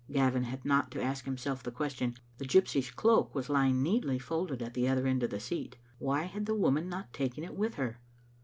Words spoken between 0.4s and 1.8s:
had not to ask himself the